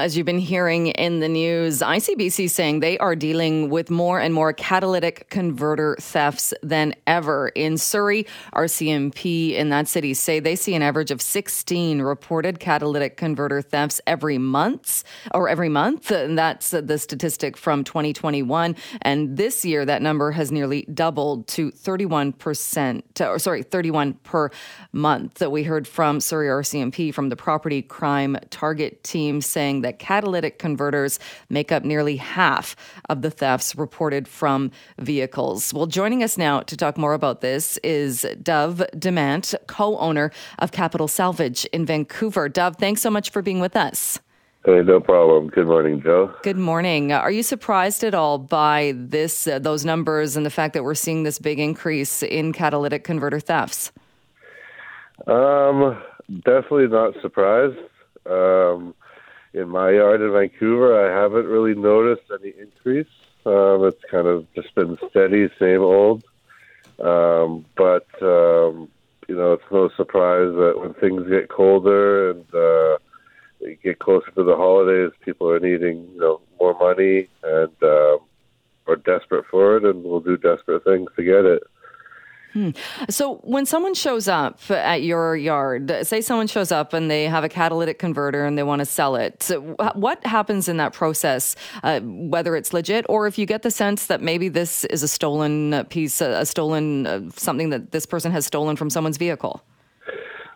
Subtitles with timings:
[0.00, 4.32] As you've been hearing in the news, ICBC saying they are dealing with more and
[4.32, 7.48] more catalytic converter thefts than ever.
[7.48, 8.24] In Surrey,
[8.54, 14.00] RCMP in that city say they see an average of 16 reported catalytic converter thefts
[14.06, 15.02] every month
[15.34, 16.12] or every month.
[16.12, 18.76] And that's the statistic from 2021.
[19.02, 24.50] And this year, that number has nearly doubled to 31%, or sorry, 31 per
[24.92, 25.34] month.
[25.38, 29.98] That we heard from Surrey RCMP from the property crime target team saying that that
[29.98, 31.18] catalytic converters
[31.48, 32.76] make up nearly half
[33.08, 35.72] of the thefts reported from vehicles.
[35.72, 40.72] Well, joining us now to talk more about this is Dove Demant, co owner of
[40.72, 42.50] Capital Salvage in Vancouver.
[42.50, 44.20] Dove, thanks so much for being with us.
[44.66, 45.48] Hey, no problem.
[45.48, 46.34] Good morning, Joe.
[46.42, 47.10] Good morning.
[47.10, 50.94] Are you surprised at all by this, uh, those numbers, and the fact that we're
[50.94, 53.92] seeing this big increase in catalytic converter thefts?
[55.26, 56.02] Um,
[56.44, 57.78] definitely not surprised.
[58.28, 58.94] Um,
[59.58, 63.08] in my yard in Vancouver, I haven't really noticed any increase.
[63.44, 66.22] Um, it's kind of just been steady, same old.
[67.00, 68.88] Um, but um,
[69.28, 72.98] you know, it's no surprise that when things get colder and uh,
[73.82, 78.18] get closer to the holidays, people are needing you know more money and uh,
[78.86, 81.62] are desperate for it, and will do desperate things to get it.
[82.52, 82.70] Hmm.
[83.10, 87.44] So when someone shows up at your yard, say someone shows up and they have
[87.44, 89.50] a catalytic converter and they want to sell it,
[89.94, 91.56] what happens in that process?
[91.82, 95.08] Uh, whether it's legit or if you get the sense that maybe this is a
[95.08, 99.62] stolen piece, a stolen uh, something that this person has stolen from someone's vehicle.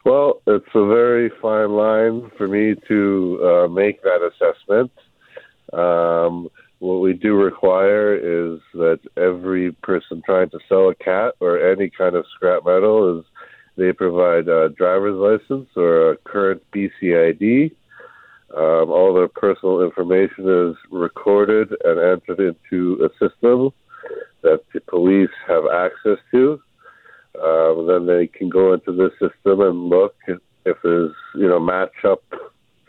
[0.05, 4.91] Well, it's a very fine line for me to uh, make that assessment.
[5.73, 6.51] Um,
[6.83, 11.89] what we do require is that every person trying to sell a cat or any
[11.89, 13.25] kind of scrap metal is
[13.77, 17.71] they provide a driver's license or a current BCID.
[18.57, 23.71] Um, all their personal information is recorded and entered into a system
[24.43, 26.61] that the police have access to.
[27.41, 32.05] Um, then they can go into the system and look if, there's you know match
[32.05, 32.25] up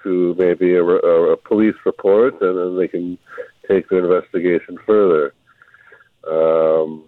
[0.03, 3.17] to maybe a, a, a police report, and then they can
[3.67, 5.33] take the investigation further.
[6.29, 7.05] Um,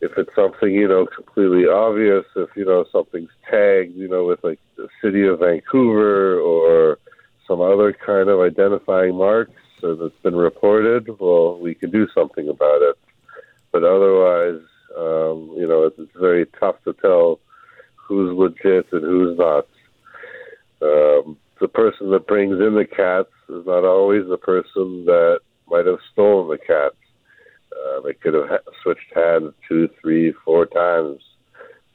[0.00, 4.42] if it's something you know completely obvious, if you know something's tagged, you know, with
[4.44, 6.98] like the city of Vancouver or
[7.46, 9.52] some other kind of identifying marks
[9.82, 12.98] that's been reported, well, we can do something about it.
[13.72, 14.60] But otherwise,
[14.96, 17.40] um, you know, it's, it's very tough to tell
[17.94, 19.66] who's legit and who's not.
[20.80, 25.86] Um, the person that brings in the cats is not always the person that might
[25.86, 26.96] have stolen the cats.
[27.72, 31.20] Uh, they could have ha- switched hands two, three, four times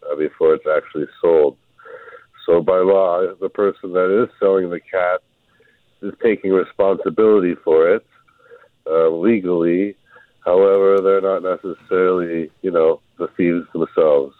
[0.10, 1.58] uh, before it's actually sold.
[2.46, 5.22] So by law, the person that is selling the cat
[6.02, 8.06] is taking responsibility for it
[8.86, 9.96] uh, legally.
[10.46, 14.36] However, they're not necessarily, you know, the thieves themselves.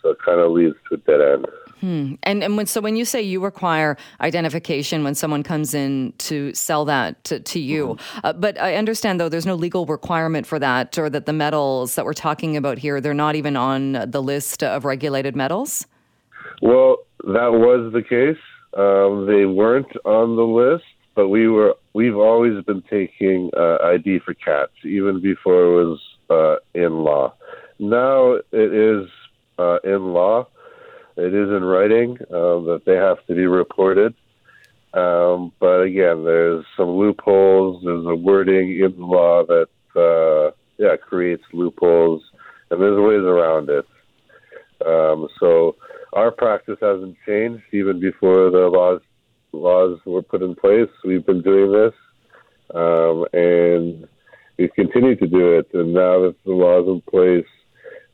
[0.00, 1.46] So it kind of leads to a dead end.
[1.84, 2.14] Hmm.
[2.22, 6.54] And and when, so when you say you require identification when someone comes in to
[6.54, 8.20] sell that to, to you, mm-hmm.
[8.26, 11.96] uh, but I understand though there's no legal requirement for that, or that the metals
[11.96, 15.86] that we're talking about here they're not even on the list of regulated metals.
[16.62, 18.40] Well, that was the case.
[18.78, 20.84] Um, they weren't on the list,
[21.14, 21.74] but we were.
[21.92, 27.34] We've always been taking uh, ID for cats, even before it was uh, in law.
[27.78, 29.06] Now it is
[29.58, 30.46] uh, in law
[31.16, 34.14] it is in writing um, that they have to be reported.
[34.94, 37.82] Um, but again, there's some loopholes.
[37.84, 42.22] There's a wording in the law that uh, yeah creates loopholes,
[42.70, 43.86] and there's ways around it.
[44.86, 45.76] Um, so
[46.12, 49.00] our practice hasn't changed even before the laws
[49.52, 50.90] laws were put in place.
[51.04, 51.94] We've been doing this,
[52.74, 54.08] um, and
[54.58, 55.68] we continue to do it.
[55.74, 57.46] And now that the law's in place,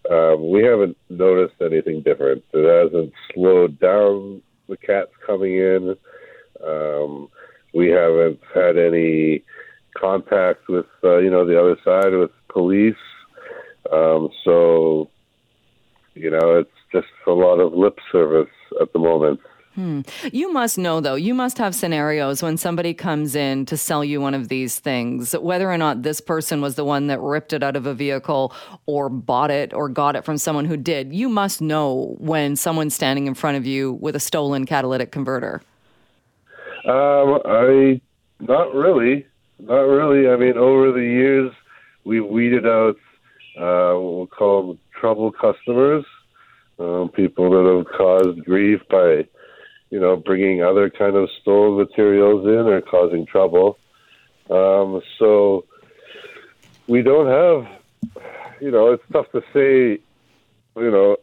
[0.08, 2.42] um, we haven't noticed anything different.
[2.52, 5.96] It hasn't slowed down the cats coming in.
[6.64, 7.28] Um,
[7.74, 9.42] we haven't had any
[9.96, 12.94] contact with uh, you know the other side with police.
[13.92, 15.10] Um, so
[16.14, 19.40] you know it's just a lot of lip service at the moment.
[19.80, 20.02] Hmm.
[20.30, 24.20] You must know, though, you must have scenarios when somebody comes in to sell you
[24.20, 27.62] one of these things, whether or not this person was the one that ripped it
[27.62, 28.52] out of a vehicle
[28.84, 31.14] or bought it or got it from someone who did.
[31.14, 35.62] You must know when someone's standing in front of you with a stolen catalytic converter.
[36.84, 38.02] Um, I
[38.38, 39.26] not really,
[39.58, 40.28] not really.
[40.28, 41.52] I mean, over the years,
[42.04, 42.96] we've weeded out
[43.58, 46.04] uh, what we'll call trouble customers,
[46.78, 49.24] um, people that have caused grief by
[49.90, 53.78] you know, bringing other kind of stolen materials in or causing trouble.
[54.48, 55.64] Um, so
[56.86, 58.12] we don't have,
[58.60, 60.02] you know, it's tough to say,
[60.76, 61.16] you know,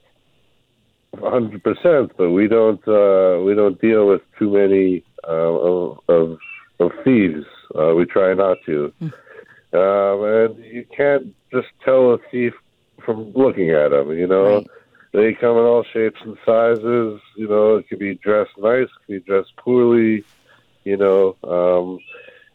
[1.15, 6.37] 100%, but we don't uh, we don't deal with too many uh, of, of,
[6.79, 7.45] of thieves.
[7.77, 8.93] Uh, we try not to.
[9.01, 9.13] Mm.
[9.73, 12.53] Um, and you can't just tell a thief
[13.03, 14.11] from looking at him.
[14.11, 14.57] you know.
[14.57, 14.67] Right.
[15.17, 17.19] They come in all shapes and sizes.
[17.35, 20.23] You know, it could be dressed nice, it could be dressed poorly.
[20.83, 21.99] You know, um,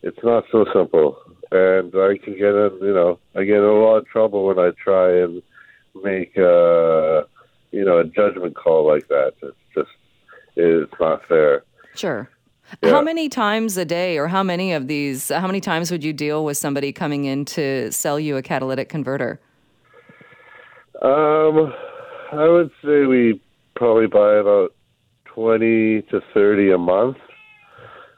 [0.02, 1.18] it's not so simple.
[1.50, 4.60] And I can get in, you know, I get in a lot of trouble when
[4.60, 5.42] I try and
[6.04, 7.24] make, uh,
[7.72, 9.32] you know, a judgment call like that.
[9.42, 9.90] It's just,
[10.54, 11.64] it's not fair.
[11.96, 12.30] Sure.
[12.80, 12.90] Yeah.
[12.90, 16.12] How many times a day, or how many of these, how many times would you
[16.12, 19.40] deal with somebody coming in to sell you a catalytic converter?
[21.02, 21.74] Um,
[22.32, 23.42] I would say we
[23.76, 24.74] probably buy about
[25.26, 27.18] 20 to 30 a month.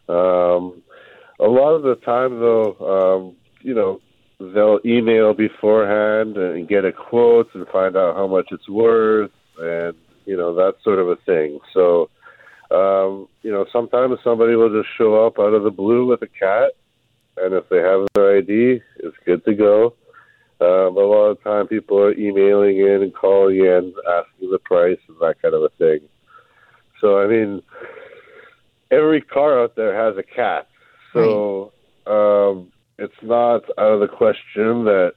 [0.08, 0.82] Um,
[1.40, 4.00] a lot of the time, though, um, you know,
[4.38, 9.94] they'll email beforehand and get a quote and find out how much it's worth and,
[10.26, 11.58] you know, that sort of a thing.
[11.72, 12.08] So,
[12.70, 16.28] um, you know, sometimes somebody will just show up out of the blue with a
[16.28, 16.72] cat,
[17.36, 19.94] and if they have their ID, it's good to go.
[20.64, 24.98] Um, a lot of time people are emailing in and calling in, asking the price
[25.08, 26.00] and that kind of a thing.
[27.00, 27.62] So I mean,
[28.90, 30.68] every car out there has a cat.
[31.12, 31.72] So
[32.06, 32.50] right.
[32.50, 35.12] um, it's not out of the question that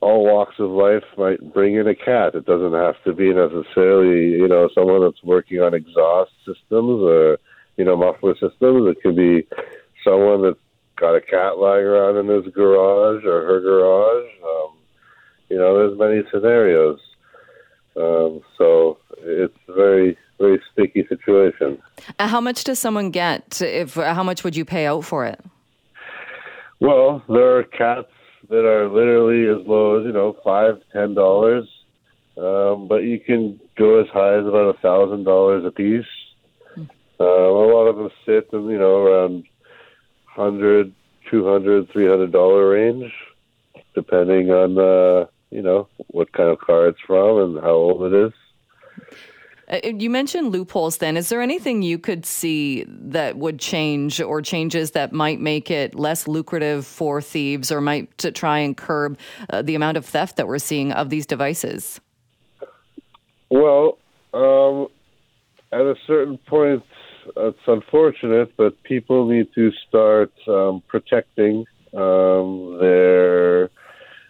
[0.00, 2.34] all walks of life might bring in a cat.
[2.34, 7.38] It doesn't have to be necessarily, you know, someone that's working on exhaust systems or,
[7.76, 8.88] you know, muffler systems.
[8.90, 9.46] It could be
[10.04, 10.58] someone that's
[11.02, 14.30] got a cat lying around in his garage or her garage.
[14.44, 14.78] Um,
[15.50, 17.00] you know, there's many scenarios.
[17.96, 21.82] Um, so it's a very, very sticky situation.
[22.20, 23.60] Uh, how much does someone get?
[23.60, 25.40] If how much would you pay out for it?
[26.80, 28.12] Well, there are cats
[28.48, 31.68] that are literally as low as you know five, ten dollars,
[32.38, 36.06] um, but you can go as high as about a thousand dollars a piece.
[36.74, 36.84] Hmm.
[37.20, 39.44] Uh, a lot of them sit and you know around
[40.34, 40.92] hundred,
[41.30, 43.12] two hundred, three hundred dollar range,
[43.94, 48.26] depending on uh, you know what kind of car it's from and how old it
[48.26, 48.32] is.
[49.68, 51.16] Uh, you mentioned loopholes then.
[51.16, 55.94] Is there anything you could see that would change or changes that might make it
[55.94, 59.18] less lucrative for thieves or might to try and curb
[59.50, 62.00] uh, the amount of theft that we're seeing of these devices?
[63.50, 63.98] Well,
[64.34, 64.88] um,
[65.72, 66.82] at a certain point,
[67.36, 71.64] it's unfortunate, but people need to start um, protecting
[71.94, 73.70] um, their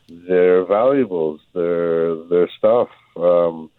[0.09, 2.89] their valuables, their their stuff.
[3.17, 3.71] Um,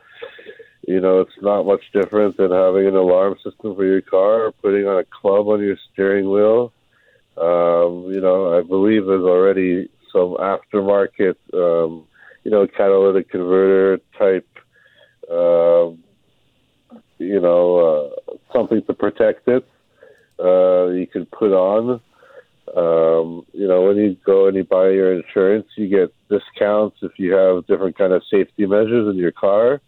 [0.87, 4.51] you know, it's not much different than having an alarm system for your car or
[4.51, 6.73] putting on a club on your steering wheel.
[7.37, 12.05] Um, you know, I believe there's already some aftermarket, um,
[12.43, 14.47] you know, catalytic converter type,
[15.31, 15.89] uh,
[17.17, 18.12] you know, uh,
[18.53, 19.67] something to protect it.
[20.39, 22.01] Uh, you can put on.
[22.75, 27.11] Um, you know, when you go and you buy your insurance, you get discounts if
[27.17, 29.81] you have different kind of safety measures in your car.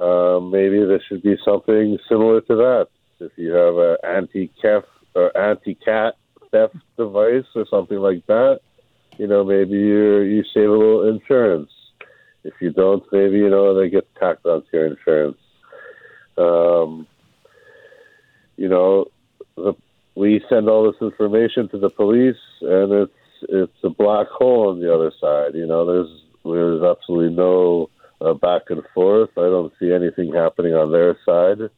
[0.00, 2.88] Um, maybe there should be something similar to that.
[3.20, 4.84] If you have an anti-cat
[5.14, 6.14] or anti-cat
[6.50, 8.60] theft device or something like that,
[9.18, 11.70] you know, maybe you you save a little insurance.
[12.42, 15.38] If you don't, maybe you know they get tacked onto your insurance.
[16.36, 17.06] Um,
[18.56, 19.06] you know,
[19.56, 19.74] the,
[20.14, 23.12] we send all this information to the police, and it's
[23.48, 25.54] it's a black hole on the other side.
[25.54, 29.30] You know, there's there's absolutely no uh, back and forth.
[29.36, 31.70] I don't see anything happening on their side.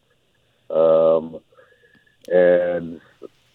[0.71, 1.41] Um,
[2.29, 3.01] and,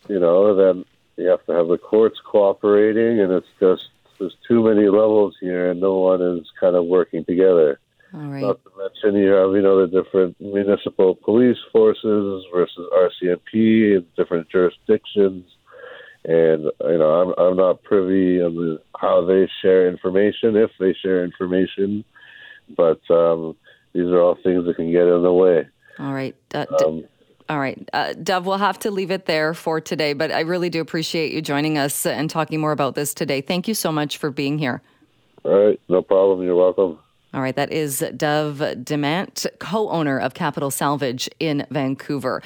[0.08, 0.86] you know, then
[1.18, 5.72] you have to have the courts cooperating, and it's just, there's too many levels here,
[5.72, 7.80] and no one is kind of working together.
[8.13, 8.41] All right.
[8.41, 14.06] Not to mention you have, you know, the different municipal police forces versus RCMP in
[14.18, 15.46] different jurisdictions.
[16.24, 18.53] And you know, I'm I'm not privy of
[19.00, 22.03] how they share information, if they share information
[22.75, 23.56] but um,
[23.94, 25.68] these are all things that can get in the way.
[26.00, 26.36] All right.
[26.53, 27.03] Uh, um,
[27.50, 27.89] all right.
[27.94, 31.34] Uh, Dov, we'll have to leave it there for today, but I really do appreciate
[31.34, 33.41] you joining us and talking more about this today.
[33.41, 34.82] Thank you so much for being here.
[35.44, 35.80] All right.
[35.89, 36.46] No problem.
[36.46, 37.00] You're welcome.
[37.34, 37.56] All right.
[37.56, 42.44] That is Dove Demant, co owner of Capital Salvage in Vancouver.